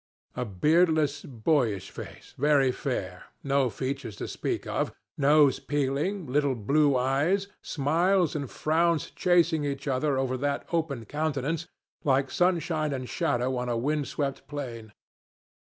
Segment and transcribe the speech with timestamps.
[0.35, 6.97] A beardless, boyish face, very fair, no features to speak of, nose peeling, little blue
[6.97, 11.67] eyes, smiles and frowns chasing each other over that open countenance
[12.03, 14.91] like sunshine and shadow on a windswept plain.